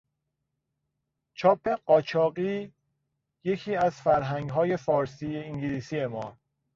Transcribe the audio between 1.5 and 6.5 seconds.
قاچاقی یکی از فرهنگهای فارسی- انگلیسی ما